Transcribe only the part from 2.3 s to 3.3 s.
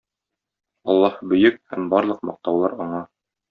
мактаулар Аңа!